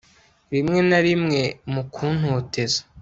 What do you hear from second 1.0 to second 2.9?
rimwe, mu kuntoteza